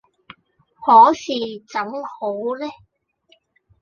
[0.83, 1.21] 可是
[1.71, 2.65] 怎好呢？